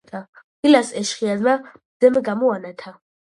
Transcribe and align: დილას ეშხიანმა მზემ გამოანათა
დილას 0.69 0.89
ეშხიანმა 1.01 1.53
მზემ 1.67 2.19
გამოანათა 2.31 2.97